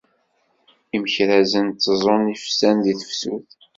Imekrazen 0.95 1.67
teẓẓun 1.71 2.23
ifsan 2.35 2.77
deg 2.85 2.97
tefsut. 3.01 3.49